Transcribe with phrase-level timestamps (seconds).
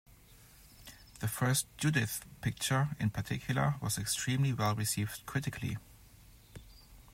[1.19, 5.77] The first "Judith" picture in particular was extremely well received critically.